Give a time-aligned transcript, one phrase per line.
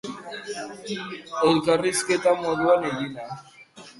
[1.49, 3.29] Elkarrizketa moduan egina.